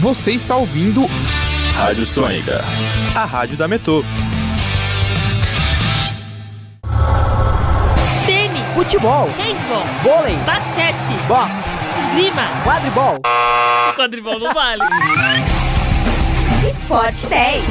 [0.00, 1.02] Você está ouvindo
[1.74, 2.64] Rádio Sônica,
[3.14, 4.02] a rádio da Metô.
[8.24, 11.68] Tênis, futebol, handball, vôlei, basquete, boxe,
[12.06, 13.20] esgrima, quadribol.
[13.94, 14.80] quadribol não vale.
[16.66, 17.62] Esporte 10.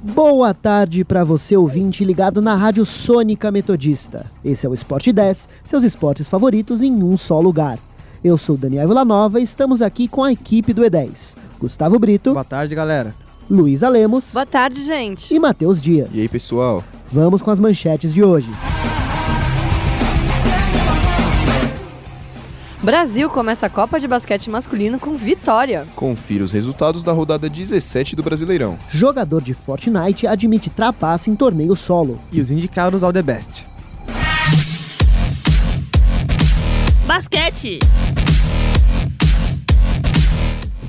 [0.00, 4.30] Boa tarde para você ouvinte ligado na Rádio Sônica Metodista.
[4.44, 7.76] Esse é o Esporte 10, seus esportes favoritos em um só lugar.
[8.24, 11.36] Eu sou Daniel Villanova e estamos aqui com a equipe do E10.
[11.60, 13.14] Gustavo Brito, Boa tarde, galera.
[13.50, 15.34] Luísa Lemos Boa tarde, gente.
[15.34, 16.08] e Matheus Dias.
[16.14, 16.82] E aí, pessoal?
[17.12, 18.50] Vamos com as manchetes de hoje.
[22.82, 25.86] Brasil começa a Copa de Basquete Masculino com vitória.
[25.94, 28.76] Confira os resultados da rodada 17 do Brasileirão.
[28.90, 32.18] Jogador de Fortnite admite trapaça em torneio solo.
[32.32, 33.66] E os indicados ao The Best.
[37.14, 37.78] Basquete,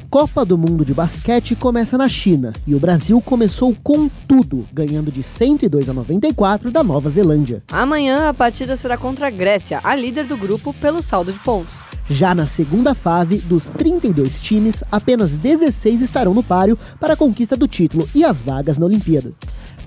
[0.09, 5.11] Copa do Mundo de Basquete começa na China e o Brasil começou com tudo, ganhando
[5.11, 7.61] de 102 a 94 da Nova Zelândia.
[7.71, 11.83] Amanhã a partida será contra a Grécia, a líder do grupo, pelo saldo de pontos.
[12.09, 17.55] Já na segunda fase, dos 32 times, apenas 16 estarão no páreo para a conquista
[17.55, 19.31] do título e as vagas na Olimpíada.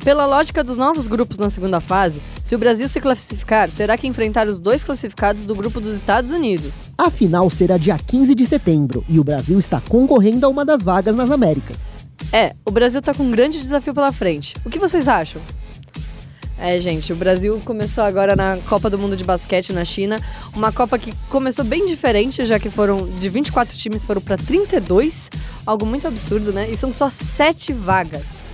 [0.04, 4.06] Pela lógica dos novos grupos na segunda fase, se o Brasil se classificar, terá que
[4.06, 6.90] enfrentar os dois classificados do grupo dos Estados Unidos.
[6.96, 10.82] A final será dia 15 de setembro e o Brasil está concorrendo a uma das
[10.82, 11.76] vagas nas Américas.
[12.32, 14.54] É, o Brasil tá com um grande desafio pela frente.
[14.64, 15.40] O que vocês acham?
[16.60, 20.20] É, gente, o Brasil começou agora na Copa do Mundo de Basquete na China,
[20.52, 25.30] uma Copa que começou bem diferente, já que foram de 24 times foram para 32,
[25.64, 26.68] algo muito absurdo, né?
[26.68, 28.48] E são só sete vagas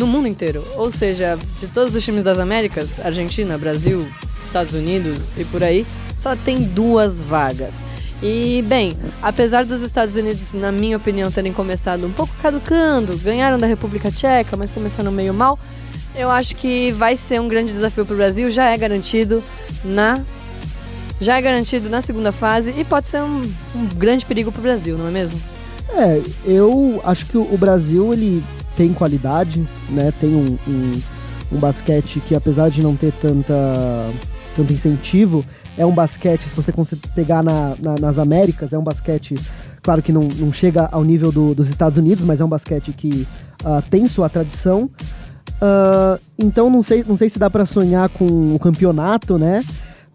[0.00, 0.66] no mundo inteiro.
[0.76, 4.08] Ou seja, de todos os times das Américas, Argentina, Brasil,
[4.42, 7.84] Estados Unidos e por aí, só tem duas vagas.
[8.22, 13.58] E, bem, apesar dos Estados Unidos, na minha opinião, terem começado um pouco caducando, ganharam
[13.58, 15.58] da República Tcheca, mas começaram meio mal,
[16.16, 19.42] eu acho que vai ser um grande desafio para o Brasil, já é garantido
[19.84, 20.20] na
[21.20, 23.42] já é garantido na segunda fase e pode ser um,
[23.74, 25.38] um grande perigo para o Brasil, não é mesmo?
[25.90, 28.42] É, eu acho que o Brasil ele
[28.80, 30.10] tem qualidade, né?
[30.18, 31.00] Tem um, um,
[31.52, 33.52] um basquete que apesar de não ter tanta
[34.56, 35.44] tanto incentivo,
[35.76, 39.34] é um basquete, se você conseguir pegar na, na- nas Américas, é um basquete,
[39.82, 42.90] claro que não, não chega ao nível do- dos Estados Unidos, mas é um basquete
[42.94, 43.28] que
[43.62, 44.88] ah, tem sua tradição.
[45.60, 49.62] Ah, então não sei, não sei se dá pra sonhar com o campeonato, né?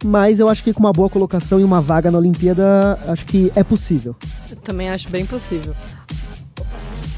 [0.03, 3.51] Mas eu acho que com uma boa colocação e uma vaga na Olimpíada, acho que
[3.55, 4.15] é possível.
[4.49, 5.75] Eu também acho bem possível.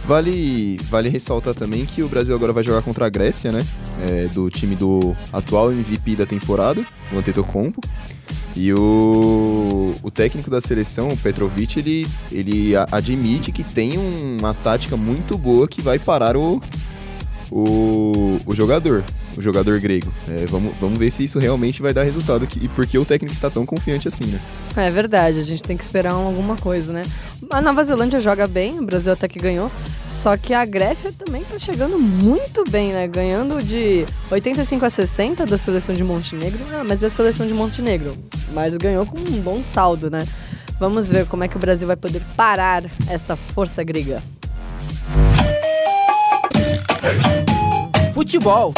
[0.07, 3.59] Vale, vale ressaltar também que o Brasil agora vai jogar contra a Grécia, né?
[4.07, 7.81] É, do time do atual MVP da temporada, o Antetokounmpo.
[8.55, 14.95] E o, o técnico da seleção, o Petrovic, ele, ele admite que tem uma tática
[14.95, 16.61] muito boa que vai parar o,
[17.51, 19.03] o, o jogador,
[19.37, 20.11] o jogador grego.
[20.29, 23.33] É, vamos, vamos ver se isso realmente vai dar resultado e por que o técnico
[23.33, 24.39] está tão confiante assim, né?
[24.75, 27.03] É verdade, a gente tem que esperar alguma coisa, né?
[27.49, 29.71] A Nova Zelândia joga bem, o Brasil até que ganhou,
[30.07, 33.07] só que a Grécia também tá chegando muito bem, né?
[33.07, 36.59] Ganhando de 85 a 60 da seleção de Montenegro.
[36.73, 38.17] Ah, mas é a seleção de Montenegro,
[38.53, 40.25] mas ganhou com um bom saldo, né?
[40.79, 44.21] Vamos ver como é que o Brasil vai poder parar esta força grega.
[48.17, 48.73] Futebol,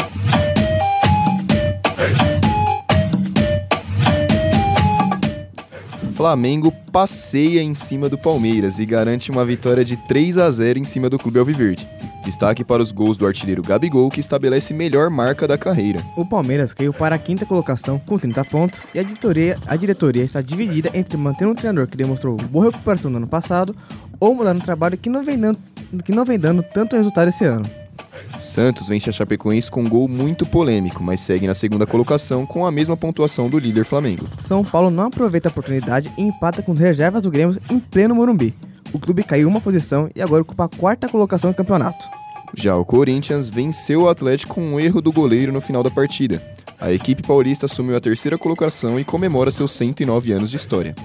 [6.14, 10.84] Flamengo passeia em cima do Palmeiras e garante uma vitória de 3 a 0 em
[10.84, 11.88] cima do Clube Alviverde.
[12.26, 16.04] Destaque para os gols do artilheiro Gabigol, que estabelece melhor marca da carreira.
[16.18, 20.26] O Palmeiras caiu para a quinta colocação com 30 pontos e a diretoria, a diretoria
[20.26, 23.74] está dividida entre manter um treinador que demonstrou boa recuperação no ano passado
[24.20, 25.60] ou mudar um trabalho que não vem dando,
[26.04, 27.79] que não vem dando tanto resultado esse ano.
[28.40, 32.66] Santos vence a Chapecoense com um gol muito polêmico, mas segue na segunda colocação com
[32.66, 34.26] a mesma pontuação do líder Flamengo.
[34.40, 38.16] São Paulo não aproveita a oportunidade e empata com as reservas do Grêmio em pleno
[38.16, 38.56] Morumbi.
[38.94, 42.08] O clube caiu uma posição e agora ocupa a quarta colocação no campeonato.
[42.56, 46.42] Já o Corinthians venceu o Atlético com um erro do goleiro no final da partida.
[46.80, 50.96] A equipe paulista assumiu a terceira colocação e comemora seus 109 anos de história.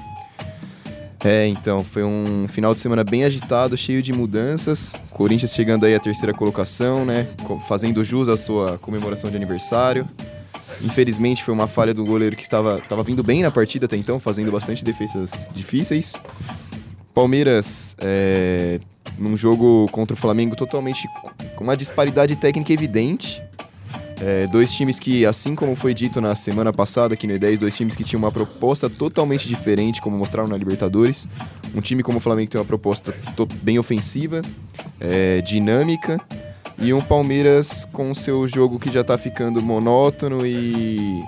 [1.25, 4.93] É, então, foi um final de semana bem agitado, cheio de mudanças.
[5.09, 7.27] Corinthians chegando aí à terceira colocação, né?
[7.67, 10.07] Fazendo jus à sua comemoração de aniversário.
[10.83, 14.21] Infelizmente foi uma falha do goleiro que estava, estava vindo bem na partida até então,
[14.21, 16.21] fazendo bastante defesas difíceis.
[17.15, 18.79] Palmeiras, é,
[19.19, 21.09] num jogo contra o Flamengo totalmente
[21.57, 23.43] com uma disparidade técnica evidente.
[24.21, 27.77] É, dois times que, assim como foi dito na semana passada aqui no E10, dois
[27.77, 31.29] times que tinham uma proposta totalmente diferente, como mostraram na Libertadores.
[31.75, 33.13] Um time como o Flamengo tem uma proposta
[33.63, 34.41] bem ofensiva,
[35.01, 36.21] é, dinâmica,
[36.79, 41.23] e um Palmeiras com seu jogo que já tá ficando monótono e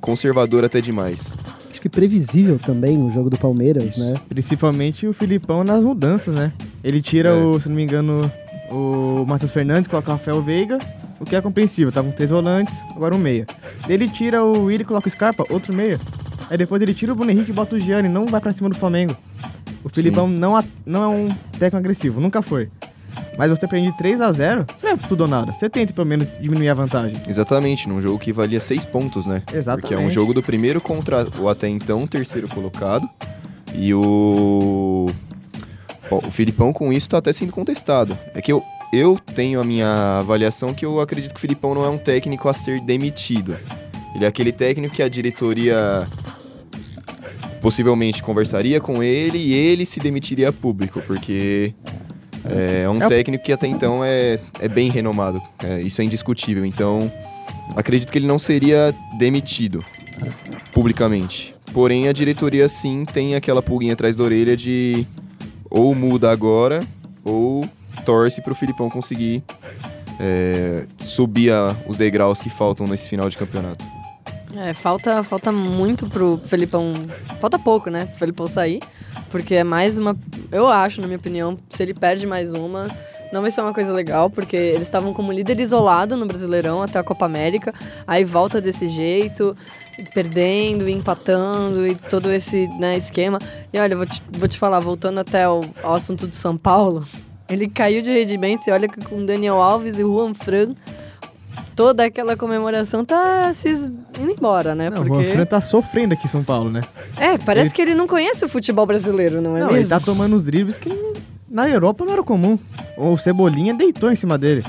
[0.00, 1.36] conservador até demais.
[1.70, 4.04] Acho que previsível também o jogo do Palmeiras, Isso.
[4.04, 4.20] né?
[4.28, 6.52] Principalmente o Filipão nas mudanças, né?
[6.84, 7.32] Ele tira É.
[7.32, 8.30] o, se não me engano,
[8.70, 10.78] o Matheus Fernandes, coloca o Rafael Veiga,
[11.20, 13.46] o que é compreensível, tá com três volantes, agora um meia.
[13.88, 16.00] Ele tira o Willi, coloca o Scarpa, outro meia.
[16.48, 18.68] Aí depois ele tira o Bruno Henrique e bota o Gianni, não vai pra cima
[18.68, 19.14] do Flamengo.
[19.84, 22.70] O Filipão não, não é um técnico agressivo, nunca foi.
[23.36, 25.52] Mas você prende 3 a 0 você é tudo ou nada.
[25.52, 27.20] Você tenta pelo menos diminuir a vantagem.
[27.26, 29.42] Exatamente, num jogo que valia seis pontos, né?
[29.52, 29.82] Exatamente.
[29.82, 33.08] Porque é um jogo do primeiro contra o até então terceiro colocado.
[33.74, 35.06] E o.
[36.10, 38.18] Ó, o Filipão com isso tá até sendo contestado.
[38.34, 41.84] É que eu, eu tenho a minha avaliação que eu acredito que o Filipão não
[41.84, 43.56] é um técnico a ser demitido.
[44.14, 46.06] Ele é aquele técnico que a diretoria
[47.60, 51.74] possivelmente conversaria com ele e ele se demitiria a público, porque
[52.44, 55.40] é um É técnico que até então é, é bem renomado.
[55.62, 56.64] É, isso é indiscutível.
[56.64, 57.12] Então,
[57.76, 59.84] acredito que ele não seria demitido
[60.72, 61.54] publicamente.
[61.72, 65.06] Porém, a diretoria sim tem aquela pulguinha atrás da orelha de
[65.70, 66.82] ou muda agora
[67.24, 67.64] ou
[68.00, 69.42] torce pro Filipão conseguir
[70.18, 73.84] é, subir a- os degraus que faltam nesse final de campeonato.
[74.56, 76.92] É, falta, falta muito pro Felipão.
[77.40, 78.06] Falta pouco, né?
[78.06, 78.80] Pro Felipão sair.
[79.30, 80.16] Porque é mais uma.
[80.50, 82.88] Eu acho, na minha opinião, se ele perde mais uma,
[83.32, 86.98] não vai ser uma coisa legal, porque eles estavam como líder isolado no Brasileirão até
[86.98, 87.72] a Copa América.
[88.06, 89.56] Aí volta desse jeito,
[90.12, 93.38] perdendo, empatando e todo esse né, esquema.
[93.72, 97.06] E olha, vou te, vou te falar, voltando até ao, ao assunto de São Paulo,
[97.50, 100.74] ele caiu de rendimento e olha que com Daniel Alves e Juan Fran.
[101.74, 104.90] Toda aquela comemoração tá se indo embora, né?
[104.90, 105.24] Não, O Porque.
[105.24, 106.82] Juan Fran tá sofrendo aqui em São Paulo, né?
[107.16, 109.80] É, parece Ele- que ele não conhece o futebol brasileiro, não é não, mesmo?
[109.82, 110.90] ele tá tomando os dribles que
[111.48, 112.58] na Europa não era comum.
[112.96, 114.64] O Cebolinha deitou em cima dele.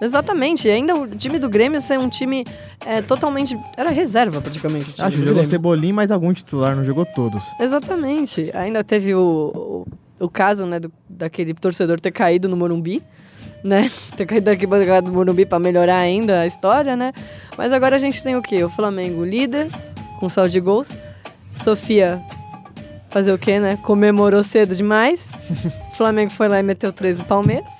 [0.00, 0.68] Exatamente.
[0.68, 2.44] E ainda o time do Grêmio ser um time
[2.84, 3.58] é, totalmente.
[3.76, 4.90] Era reserva, praticamente.
[4.90, 5.50] O time Acho que jogou Grêmio.
[5.50, 7.44] Cebolinha, mas algum titular, não jogou todos.
[7.60, 8.50] Exatamente.
[8.54, 9.86] Ainda teve o, o,
[10.20, 13.02] o caso, né, do, daquele torcedor ter caído no Morumbi,
[13.62, 13.90] né?
[14.16, 17.12] Ter caído da arquibancada do Morumbi pra melhorar ainda a história, né?
[17.56, 18.62] Mas agora a gente tem o quê?
[18.62, 19.68] O Flamengo líder,
[20.20, 20.96] com saldo de gols.
[21.56, 22.22] Sofia,
[23.10, 23.76] fazer o quê, né?
[23.82, 25.32] Comemorou cedo demais.
[25.92, 27.72] O Flamengo foi lá e meteu três do Palmeiras.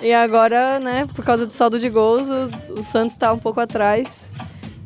[0.00, 3.58] E agora, né, por causa do saldo de gols, o, o Santos tá um pouco
[3.60, 4.30] atrás.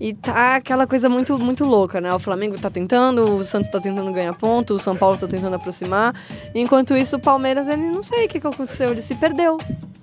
[0.03, 2.13] E tá aquela coisa muito, muito louca, né?
[2.13, 5.55] O Flamengo tá tentando, o Santos tá tentando ganhar ponto, o São Paulo tá tentando
[5.55, 6.13] aproximar.
[6.53, 9.59] Enquanto isso, o Palmeiras, ele não sei o que, que aconteceu, ele se perdeu.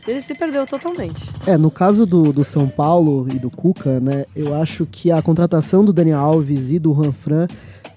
[0.08, 1.30] Ele se perdeu totalmente.
[1.46, 5.22] É, no caso do, do São Paulo e do Cuca, né, eu acho que a
[5.22, 7.48] contratação do Daniel Alves e do Juan Fran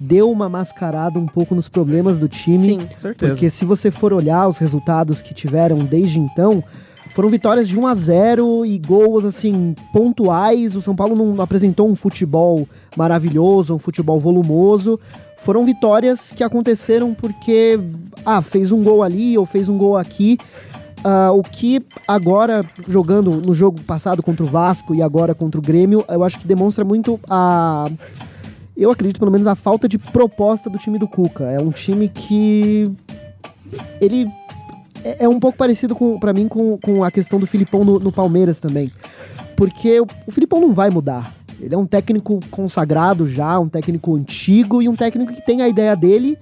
[0.01, 2.65] deu uma mascarada um pouco nos problemas do time.
[2.65, 2.79] Sim.
[2.81, 3.33] Com certeza.
[3.33, 6.65] Porque se você for olhar os resultados que tiveram desde então,
[7.13, 10.75] foram vitórias de 1 a 0 e gols assim pontuais.
[10.75, 12.67] O São Paulo não apresentou um futebol
[12.97, 14.99] maravilhoso, um futebol volumoso.
[15.39, 17.79] Foram vitórias que aconteceram porque
[18.25, 20.39] ah, fez um gol ali ou fez um gol aqui.
[21.05, 25.63] Ah, o que agora, jogando no jogo passado contra o Vasco e agora contra o
[25.63, 27.91] Grêmio, eu acho que demonstra muito a.
[28.75, 31.45] Eu acredito, pelo menos, a falta de proposta do time do Cuca.
[31.45, 32.91] É um time que.
[34.01, 34.31] Ele
[35.05, 37.99] é, é um pouco parecido com, para mim com, com a questão do Filipão no,
[37.99, 38.91] no Palmeiras também.
[39.57, 41.35] Porque o, o Filipão não vai mudar.
[41.61, 45.69] Ele é um técnico consagrado já, um técnico antigo e um técnico que tem a
[45.69, 46.37] ideia dele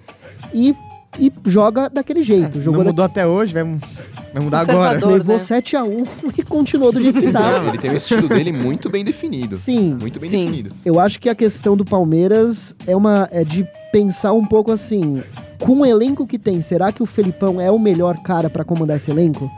[0.55, 0.75] e,
[1.19, 2.59] e joga daquele jeito.
[2.59, 4.95] É, Jogou não mudou até hoje, vai, vai mudar agora.
[4.95, 5.19] Conservador.
[5.19, 5.43] Levou né?
[5.43, 6.05] 7 a 1
[6.39, 7.69] e continuou do jeito que Não, tava.
[7.69, 9.59] ele tem o estilo dele muito bem definido.
[9.59, 10.47] Sim, Muito bem Sim.
[10.47, 10.75] definido.
[10.85, 15.23] eu acho que a questão do Palmeiras é uma é de pensar um pouco assim,
[15.61, 18.97] com o elenco que tem, será que o Felipão é o melhor cara pra comandar
[18.97, 19.51] esse elenco?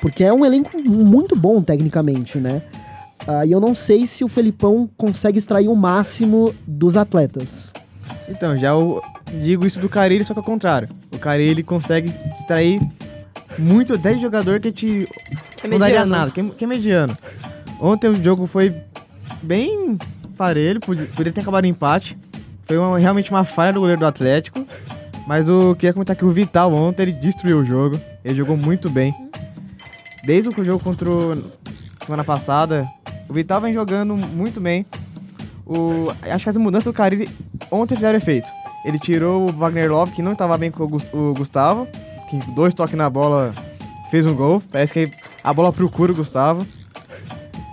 [0.00, 2.62] Porque é um elenco muito bom tecnicamente, né?
[3.26, 7.72] Ah, e eu não sei se o Felipão consegue extrair o máximo dos atletas.
[8.28, 9.02] Então, já eu
[9.42, 10.88] digo isso do Carilli, só que ao contrário.
[11.12, 12.80] O Carilli consegue extrair
[13.58, 15.08] muito até de jogador que te
[15.64, 17.16] É não daria nada, que, é- que é mediano.
[17.80, 18.74] Ontem o jogo foi
[19.42, 19.98] bem
[20.36, 22.16] parelho, podia, poderia ter acabado em empate.
[22.64, 24.64] Foi uma- realmente uma falha do goleiro do Atlético.
[25.26, 28.00] Mas eu queria comentar que o Vital ontem ele destruiu o jogo.
[28.24, 29.14] Ele jogou muito bem.
[30.24, 31.52] Desde o jogo contra o
[32.04, 32.88] semana passada,
[33.28, 34.86] o Vital vem jogando muito bem.
[35.66, 37.28] O, acho que as mudanças do Carilli
[37.70, 38.48] ontem fizeram efeito.
[38.84, 41.88] Ele tirou o Wagner Love, que não estava bem com o Gustavo,
[42.30, 43.52] que dois toques na bola
[44.08, 44.62] fez um gol.
[44.70, 45.10] Parece que
[45.42, 46.64] a bola procura o Gustavo.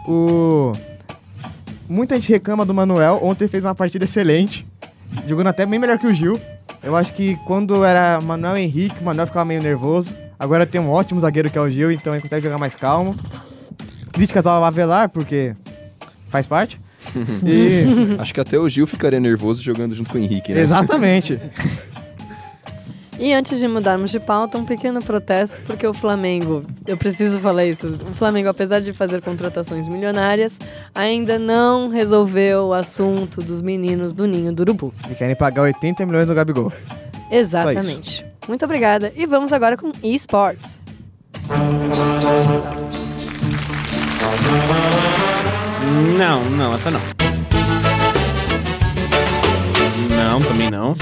[0.08, 0.74] O
[1.88, 3.20] muita gente reclama do Manuel.
[3.22, 4.66] Ontem fez uma partida excelente,
[5.28, 6.40] jogando até bem melhor que o Gil.
[6.84, 10.14] Eu acho que quando era Manuel Henrique, o Manuel ficava meio nervoso.
[10.38, 13.16] Agora tem um ótimo zagueiro que é o Gil, então ele consegue jogar mais calmo.
[14.12, 15.54] Críticas ao Avelar, porque
[16.30, 16.80] faz parte.
[17.46, 20.62] E Acho que até o Gil ficaria nervoso jogando junto com o Henrique, né?
[20.62, 21.40] exatamente.
[23.24, 27.64] E antes de mudarmos de pauta, um pequeno protesto, porque o Flamengo, eu preciso falar
[27.64, 30.60] isso, o Flamengo, apesar de fazer contratações milionárias,
[30.94, 34.94] ainda não resolveu o assunto dos meninos do Ninho do Urubu.
[35.10, 36.74] E querem pagar 80 milhões no Gabigol.
[37.32, 38.26] Exatamente.
[38.46, 39.14] Muito obrigada.
[39.16, 40.82] E vamos agora com eSports.
[46.18, 47.00] Não, não, essa não.
[50.10, 50.94] Não, também não.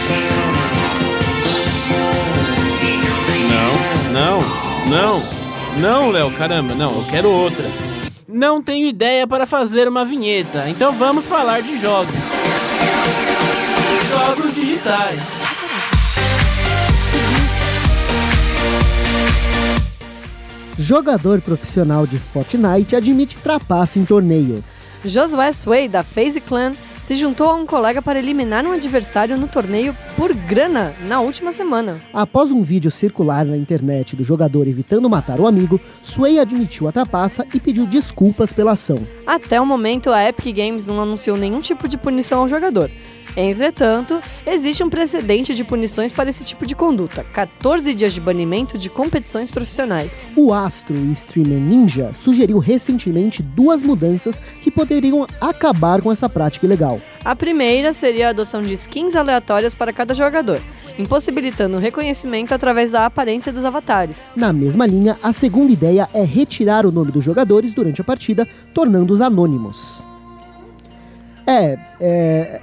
[4.13, 4.41] Não, não,
[4.89, 5.41] não.
[5.79, 7.65] Não, Léo, caramba, não, eu quero outra.
[8.27, 12.13] Não tenho ideia para fazer uma vinheta, então vamos falar de jogos.
[14.09, 15.19] Jogos digitais.
[20.77, 24.63] Jogador profissional de Fortnite admite trapaça em torneio.
[25.05, 26.73] Josué Sway, da FaZe Clan,
[27.11, 31.51] se juntou a um colega para eliminar um adversário no torneio por grana na última
[31.51, 32.01] semana.
[32.13, 36.91] Após um vídeo circular na internet do jogador evitando matar o amigo, Sway admitiu a
[36.93, 39.05] trapaça e pediu desculpas pela ação.
[39.27, 42.89] Até o momento, a Epic Games não anunciou nenhum tipo de punição ao jogador.
[43.35, 48.77] Entretanto, existe um precedente de punições para esse tipo de conduta: 14 dias de banimento
[48.77, 50.27] de competições profissionais.
[50.35, 56.65] O astro e streamer Ninja sugeriu recentemente duas mudanças que poderiam acabar com essa prática
[56.65, 56.99] ilegal.
[57.23, 60.59] A primeira seria a adoção de skins aleatórias para cada jogador,
[60.97, 64.31] impossibilitando o reconhecimento através da aparência dos avatares.
[64.35, 68.47] Na mesma linha, a segunda ideia é retirar o nome dos jogadores durante a partida,
[68.73, 70.03] tornando-os anônimos.
[71.45, 72.61] É, é,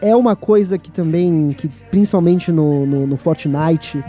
[0.00, 4.02] é uma coisa que também, que principalmente no, no, no Fortnite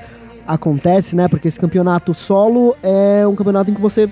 [0.48, 1.28] acontece, né?
[1.28, 4.10] Porque esse campeonato solo é um campeonato em que você,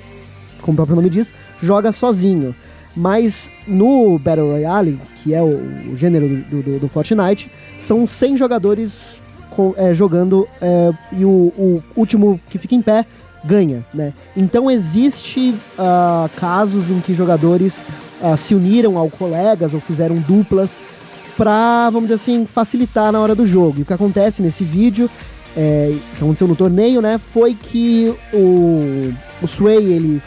[0.62, 2.54] como o próprio nome diz, joga sozinho.
[2.96, 8.38] Mas no Battle Royale, que é o, o gênero do, do, do Fortnite, são 100
[8.38, 9.18] jogadores
[9.52, 13.06] co- é, jogando é, e o, o último que fica em pé
[13.46, 14.14] ganha, né?
[14.36, 17.84] Então existe ah, casos em que jogadores
[18.22, 20.82] ah, se uniram ao colegas ou fizeram duplas
[21.38, 23.80] para, vamos dizer assim, facilitar na hora do jogo.
[23.80, 25.10] E o que acontece nesse vídeo,
[25.56, 30.22] é, que aconteceu no torneio, né, foi que o, o Sway, ele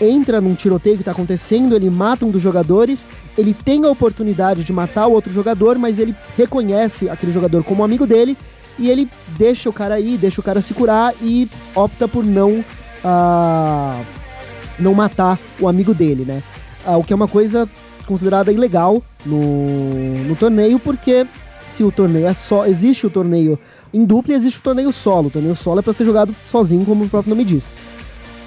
[0.00, 4.64] entra num tiroteio que tá acontecendo, ele mata um dos jogadores, ele tem a oportunidade
[4.64, 8.36] de matar o outro jogador, mas ele reconhece aquele jogador como amigo dele
[8.78, 12.64] e ele deixa o cara aí, deixa o cara se curar e opta por não
[13.04, 14.00] ah,
[14.78, 16.42] não matar o amigo dele, né?
[16.84, 17.68] Ah, o que é uma coisa
[18.06, 21.26] considerada ilegal no, no torneio, porque
[21.64, 22.66] se o torneio é só.
[22.66, 23.58] Existe o torneio
[23.92, 25.28] em dupla e existe o torneio solo.
[25.28, 27.72] O torneio solo é para ser jogado sozinho, como o próprio nome diz.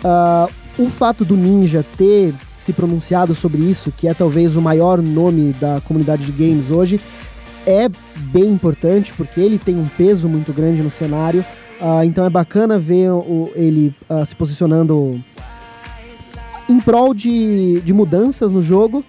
[0.03, 0.47] Ah,
[0.77, 5.53] o fato do Ninja ter se pronunciado sobre isso, que é talvez o maior nome
[5.53, 6.99] da comunidade de games hoje,
[7.65, 11.45] é bem importante, porque ele tem um peso muito grande no cenário.
[11.79, 15.21] Ah, então é bacana ver o- ele ah, se posicionando
[16.69, 19.03] em prol de, de mudanças no jogo.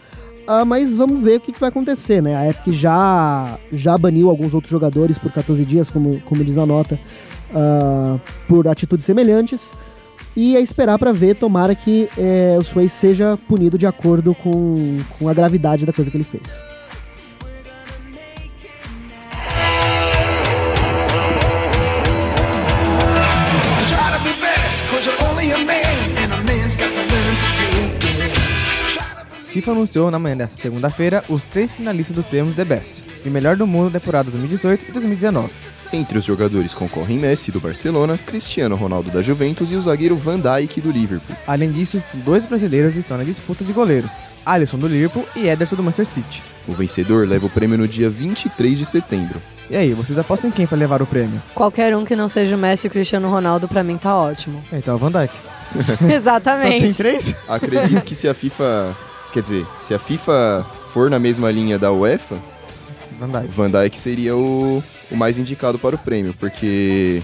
[0.51, 2.35] Ah, mas vamos ver o que, que vai acontecer, né?
[2.35, 6.65] A Epic já, já baniu alguns outros jogadores por 14 dias, como, como diz a
[6.65, 6.99] nota,
[7.55, 9.75] ah, por atitudes semelhantes.
[10.35, 15.01] E é esperar para ver, tomara que eh, o Sway seja punido de acordo com,
[15.19, 16.63] com a gravidade da coisa que ele fez.
[29.71, 33.67] Anunciou na manhã desta segunda-feira os três finalistas do prêmio The Best, de melhor do
[33.67, 35.51] mundo da temporada 2018 e 2019.
[35.93, 40.39] Entre os jogadores concorrem Messi do Barcelona, Cristiano Ronaldo da Juventus e o zagueiro Van
[40.39, 41.35] Dijk do Liverpool.
[41.47, 44.13] Além disso, dois brasileiros estão na disputa de goleiros,
[44.45, 46.43] Alisson do Liverpool e Ederson do Manchester City.
[46.67, 49.41] O vencedor leva o prêmio no dia 23 de setembro.
[49.71, 51.43] E aí, vocês apostam em quem para levar o prêmio?
[51.55, 54.63] Qualquer um que não seja o Messi e o Cristiano Ronaldo, pra mim tá ótimo.
[54.73, 55.33] É, Então, Van Dijk.
[55.87, 56.95] Só tem Exatamente.
[56.95, 57.35] três?
[57.47, 58.97] Acredito que se a FIFA.
[59.33, 62.39] Quer dizer, se a FIFA for na mesma linha da UEFA,
[63.19, 63.49] Van Dijk.
[63.49, 67.23] Van Dijk seria o, o mais indicado para o prêmio, porque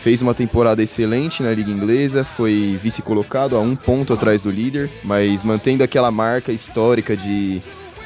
[0.00, 4.88] fez uma temporada excelente na Liga Inglesa, foi vice-colocado a um ponto atrás do líder,
[5.04, 7.60] mas mantendo aquela marca histórica de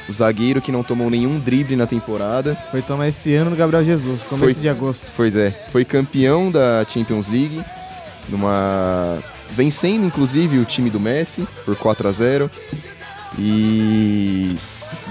[0.09, 2.57] o zagueiro que não tomou nenhum drible na temporada.
[2.71, 4.61] Foi tomar esse ano no Gabriel Jesus, começo Foi.
[4.61, 5.11] de agosto.
[5.15, 7.61] Pois é, foi campeão da Champions League,
[8.29, 9.19] numa
[9.51, 12.51] vencendo inclusive o time do Messi por 4 a 0
[13.37, 14.55] e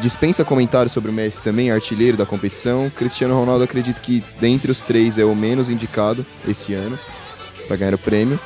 [0.00, 2.90] dispensa comentários sobre o Messi também, artilheiro da competição.
[2.90, 6.98] Cristiano Ronaldo acredito que dentre os três é o menos indicado esse ano
[7.66, 8.38] para ganhar o prêmio.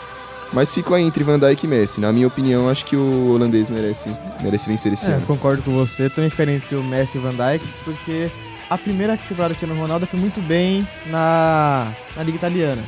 [0.53, 2.01] Mas fico aí entre Van Dijk e Messi.
[2.01, 4.11] Na minha opinião, acho que o holandês merece,
[4.41, 5.27] merece vencer esse É, ano.
[5.27, 6.11] concordo com você.
[6.11, 8.29] Também ficaria entre o Messi e o Van Dijk, porque
[8.69, 12.83] a primeira temporada do Cristiano Ronaldo foi muito bem na, na Liga Italiana.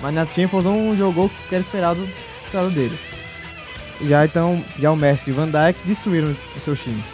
[0.00, 2.08] Mas na Champions não jogou o que era esperado,
[2.44, 2.96] esperado dele.
[4.02, 7.04] Já então, já o Messi e o Van Dijk destruíram os seus times.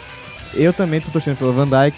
[0.53, 1.97] Eu também tô torcendo pelo Van Dijk,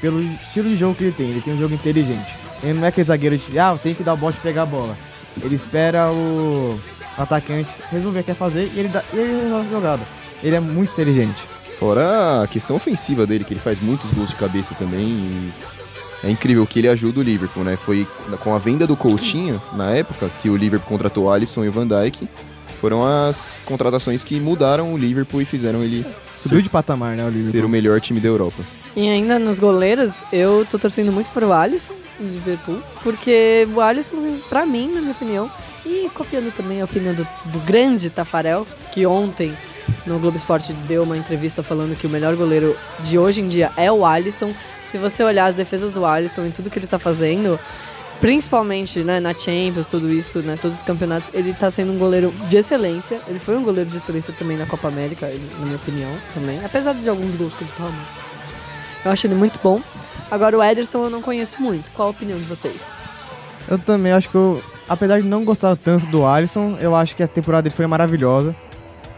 [0.00, 1.30] pelo estilo de jogo que ele tem.
[1.30, 2.34] Ele tem um jogo inteligente.
[2.62, 4.66] Ele não é aquele zagueiro de, ah, tem que dar o bote e pegar a
[4.66, 4.96] bola.
[5.42, 6.80] Ele espera o
[7.16, 10.02] atacante resolver o que quer fazer e ele, dá, ele resolve a jogada.
[10.42, 11.46] Ele é muito inteligente.
[11.78, 15.08] Fora a questão ofensiva dele, que ele faz muitos gols de cabeça também.
[15.08, 15.52] e
[16.22, 17.76] é incrível que ele ajuda o Liverpool, né?
[17.76, 18.06] Foi
[18.40, 21.86] com a venda do Coutinho, na época, que o Liverpool contratou Alisson e o Van
[21.86, 22.28] Dijk.
[22.80, 27.28] Foram as contratações que mudaram o Liverpool e fizeram ele Subiu de patamar, né, o
[27.28, 27.52] Liverpool?
[27.52, 28.62] ser o melhor time da Europa.
[28.96, 33.80] E ainda nos goleiros, eu tô torcendo muito para o Alisson, do Liverpool, porque o
[33.80, 34.16] Alisson,
[34.48, 35.50] pra mim, na minha opinião,
[35.84, 39.52] e copiando também a opinião do, do grande Tafarel, que ontem
[40.06, 43.70] no Globo Esporte deu uma entrevista falando que o melhor goleiro de hoje em dia
[43.76, 44.52] é o Alisson.
[44.84, 47.60] Se você olhar as defesas do Alisson e tudo que ele tá fazendo,
[48.20, 52.32] principalmente né, na Champions, tudo isso, né, todos os campeonatos, ele tá sendo um goleiro
[52.46, 53.20] de excelência.
[53.26, 55.26] Ele foi um goleiro de excelência também na Copa América,
[55.58, 56.62] na minha opinião, também.
[56.64, 57.92] Apesar de alguns gols que ele toma.
[59.04, 59.80] Eu acho ele muito bom.
[60.30, 61.90] Agora o Ederson eu não conheço muito.
[61.92, 62.94] Qual a opinião de vocês?
[63.68, 67.22] Eu também acho que eu, apesar de não gostar tanto do Alisson, eu acho que
[67.22, 68.54] a temporada dele foi maravilhosa.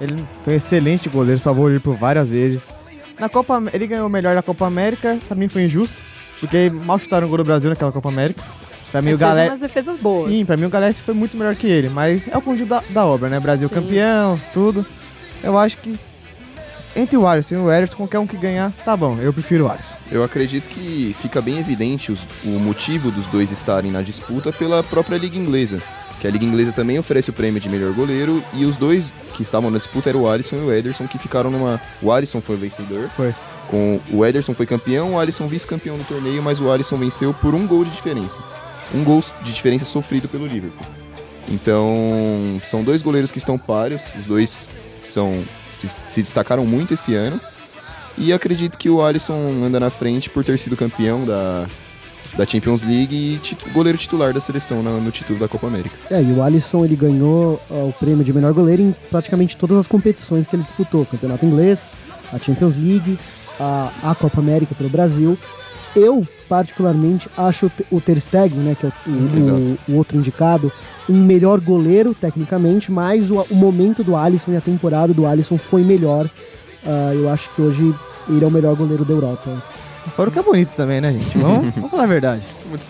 [0.01, 2.69] Ele foi um excelente goleiro, salvou ele por várias vezes.
[3.19, 5.97] Na Copa, ele ganhou o melhor da Copa América, pra mim foi injusto,
[6.41, 8.43] porque mal chutaram o gol do Brasil naquela Copa América.
[8.93, 10.31] Pra mim Mas o fez Galé, umas defesas boas.
[10.31, 12.83] sim, pra mim o Galé foi muito melhor que ele, mas é o conjunto da,
[12.91, 13.41] da obra, né?
[13.41, 13.75] Brasil Sim.
[13.75, 14.85] campeão, tudo.
[15.43, 15.99] Eu acho que
[16.95, 19.17] entre o Alisson e o Ederson, qualquer um que ganhar, tá bom.
[19.19, 19.97] Eu prefiro o Alisson.
[20.11, 24.83] Eu acredito que fica bem evidente os- o motivo dos dois estarem na disputa pela
[24.83, 25.81] própria Liga Inglesa.
[26.21, 29.43] Que a Liga Inglesa também oferece o prêmio de melhor goleiro e os dois que
[29.43, 31.81] estavam na disputa eram o Alisson e o Ederson, que ficaram numa.
[32.03, 33.09] O Alisson foi o vencedor.
[33.17, 33.35] Foi.
[33.69, 37.55] Com o Ederson foi campeão, o Alisson vice-campeão do torneio, mas o Alisson venceu por
[37.55, 38.39] um gol de diferença.
[38.95, 40.87] Um gol de diferença sofrido pelo Liverpool.
[41.49, 44.69] Então, são dois goleiros que estão páreos, os dois
[45.05, 45.43] são
[46.07, 47.41] se destacaram muito esse ano.
[48.17, 51.67] E acredito que o Alisson anda na frente por ter sido campeão da,
[52.37, 55.97] da Champions League e goleiro titular da seleção na- no título da Copa América.
[56.11, 59.79] É, e o Alisson ele ganhou ó, o prêmio de melhor goleiro em praticamente todas
[59.79, 61.93] as competições que ele disputou: Campeonato Inglês,
[62.33, 63.19] a Champions League,
[63.59, 65.37] a, a Copa América pelo Brasil.
[65.95, 69.59] Eu, particularmente, acho o Te- o Ter Stegen, né, que é o, o- Exato.
[69.59, 70.73] o- o outro indicado,
[71.09, 75.59] um melhor goleiro, tecnicamente, mas o, o momento do Alisson e a temporada do Alisson
[75.59, 76.29] foi melhor.
[76.87, 77.95] Ah, eu acho que hoje
[78.29, 79.63] ele é o melhor goleiro da Europa.
[80.17, 81.39] Fora o que é bonito também, né, gente?
[81.39, 82.43] Vamos, vamos falar a verdade.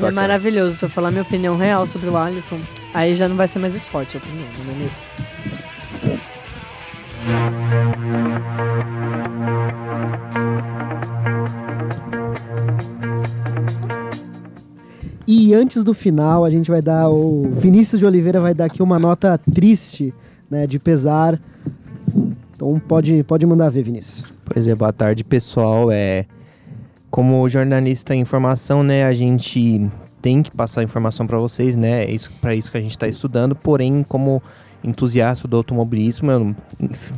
[0.06, 0.76] É maravilhoso.
[0.76, 2.58] Se eu falar minha opinião real sobre o Alisson,
[2.94, 5.02] aí já não vai ser mais esporte a opinião, não é mesmo?
[15.26, 17.08] E antes do final, a gente vai dar.
[17.08, 20.12] O Vinícius de Oliveira vai dar aqui uma nota triste,
[20.50, 20.66] né?
[20.66, 21.40] De pesar.
[22.54, 24.24] Então pode, pode mandar ver, Vinícius.
[24.44, 25.90] Pois é, boa tarde, pessoal.
[25.90, 26.26] É,
[27.10, 29.88] como jornalista em informação, né, a gente
[30.20, 32.04] tem que passar informação para vocês, né?
[32.04, 33.54] É isso para isso que a gente está estudando.
[33.54, 34.42] Porém, como
[34.82, 36.56] entusiasta do automobilismo, eu não-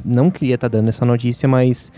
[0.04, 1.90] não queria estar dando essa notícia, mas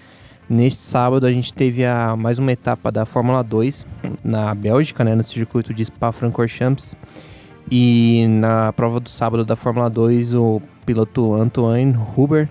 [0.48, 3.86] neste sábado a gente teve a, mais uma etapa da Fórmula 2
[4.22, 6.94] na Bélgica, né, no circuito de Spa-Francorchamps.
[7.70, 12.48] E na prova do sábado da Fórmula 2, o piloto Antoine Huber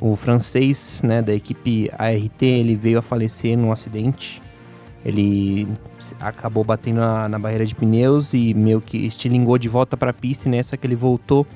[0.00, 4.42] o francês, né, da equipe ART, ele veio a falecer num acidente.
[5.04, 5.66] Ele
[6.20, 10.12] acabou batendo na, na barreira de pneus e meio que estilingou de volta para a
[10.12, 10.48] pista.
[10.48, 11.46] E nessa que ele voltou,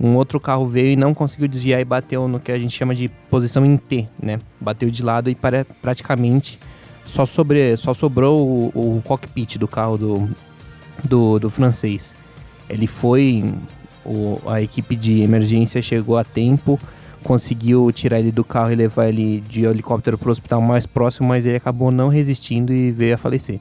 [0.00, 2.94] um outro carro veio e não conseguiu desviar e bateu no que a gente chama
[2.94, 4.40] de posição em T, né?
[4.60, 6.58] Bateu de lado e para, praticamente
[7.06, 10.28] só, sobre, só sobrou o, o cockpit do carro do,
[11.04, 12.14] do, do francês.
[12.68, 13.52] Ele foi,
[14.04, 16.80] o, a equipe de emergência chegou a tempo,
[17.22, 21.28] conseguiu tirar ele do carro e levar ele de helicóptero para o hospital mais próximo,
[21.28, 23.60] mas ele acabou não resistindo e veio a falecer.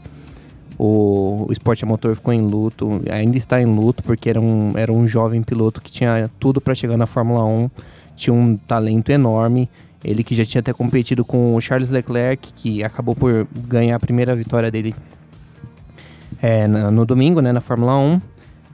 [0.77, 4.73] O, o esporte a motor ficou em luto, ainda está em luto, porque era um,
[4.75, 7.69] era um jovem piloto que tinha tudo para chegar na Fórmula 1,
[8.15, 9.69] tinha um talento enorme.
[10.03, 13.99] Ele que já tinha até competido com o Charles Leclerc, que acabou por ganhar a
[13.99, 14.93] primeira vitória dele
[16.41, 18.19] é, na- no domingo, né, na Fórmula 1,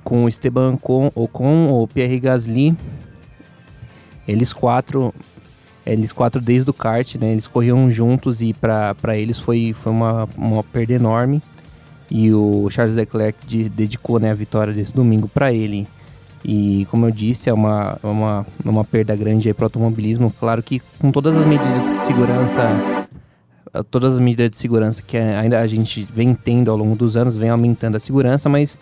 [0.03, 2.75] com o Esteban Ocon, Ocon o Pierre Gasly.
[4.27, 5.13] Eles quatro
[5.85, 7.31] Eles quatro desde o kart, né?
[7.31, 11.41] Eles corriam juntos e para eles foi, foi uma, uma perda enorme.
[12.09, 15.87] E o Charles Leclerc de, dedicou né, a vitória desse domingo para ele.
[16.43, 20.33] E como eu disse, é uma, é uma, é uma perda grande para o automobilismo.
[20.39, 23.07] Claro que com todas as medidas de segurança,
[23.91, 27.35] todas as medidas de segurança que ainda a gente vem tendo ao longo dos anos,
[27.35, 28.77] vem aumentando a segurança, mas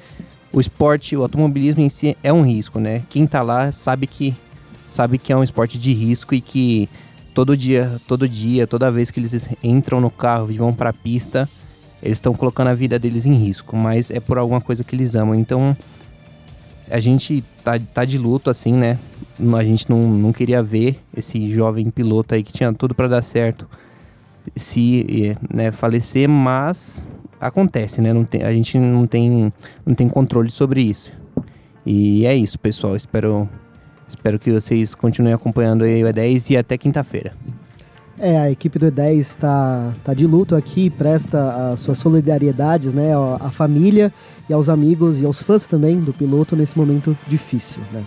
[0.54, 3.04] o esporte, o automobilismo em si é um risco, né?
[3.10, 4.36] Quem tá lá sabe que
[4.88, 6.90] sabe que é um esporte de risco e que
[7.34, 10.94] todo dia, todo dia, toda vez que eles entram no carro e vão para a
[10.94, 11.48] pista,
[12.02, 15.16] eles estão colocando a vida deles em risco, mas é por alguma coisa que eles
[15.16, 15.36] amam.
[15.36, 15.76] Então,
[16.90, 18.98] a gente tá, tá de luto assim, né?
[19.56, 23.22] A gente não, não queria ver esse jovem piloto aí que tinha tudo para dar
[23.22, 23.68] certo
[24.56, 27.06] se né, falecer, mas
[27.40, 28.14] acontece, né?
[28.14, 29.52] Não tem, a gente não tem,
[29.86, 31.12] não tem controle sobre isso.
[31.86, 32.96] E é isso, pessoal.
[32.96, 33.50] Espero,
[34.08, 37.34] espero que vocês continuem acompanhando aí o E10 e até quinta-feira.
[38.20, 43.12] É, a equipe do E10 está tá de luto aqui, presta as suas solidariedades né,
[43.40, 44.12] à família
[44.50, 47.82] e aos amigos e aos fãs também do piloto nesse momento difícil.
[47.92, 48.04] Né?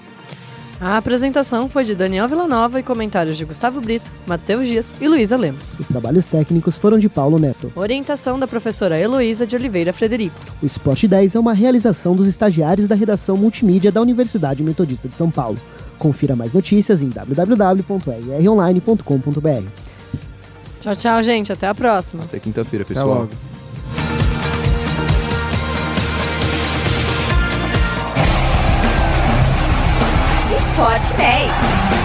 [0.80, 5.36] A apresentação foi de Daniel Villanova e comentários de Gustavo Brito, Matheus Dias e Luísa
[5.36, 5.76] Lemos.
[5.78, 7.70] Os trabalhos técnicos foram de Paulo Neto.
[7.76, 10.34] Orientação da professora Heloísa de Oliveira Frederico.
[10.62, 15.16] O Spot 10 é uma realização dos estagiários da redação multimídia da Universidade Metodista de
[15.16, 15.58] São Paulo.
[15.98, 19.89] Confira mais notícias em www.rronline.com.br.
[20.80, 21.52] Tchau, tchau, gente.
[21.52, 22.24] Até a próxima.
[22.24, 23.20] Até quinta-feira, Até pessoal.
[23.20, 23.30] logo.
[30.56, 31.99] Spot 10.